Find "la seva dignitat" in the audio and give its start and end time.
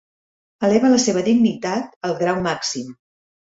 0.93-1.95